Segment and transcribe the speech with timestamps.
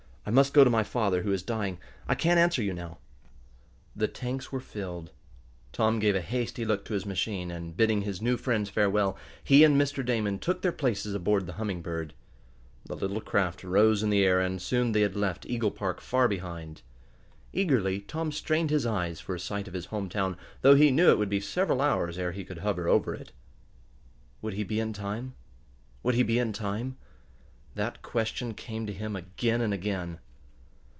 [0.23, 1.79] "I must go to my father, who is dying.
[2.07, 2.99] I can't answer you now."
[3.95, 5.11] The tanks were filled.
[5.73, 9.63] Tom gave a hasty look to his machine, and, bidding his new friends farewell, he
[9.63, 10.05] and Mr.
[10.05, 12.13] Damon took their places aboard the Humming Bird.
[12.85, 16.27] The little craft rose in the air, and soon they had left Eagle Park far
[16.27, 16.83] behind.
[17.51, 21.09] Eagerly Tom strained his eyes for a sight of his home town, though he knew
[21.09, 23.31] it would be several hours ere he could hover over it.
[24.43, 25.33] Would he be in time?
[26.03, 26.97] Would he be in time?
[27.73, 30.19] That question came to him again and again.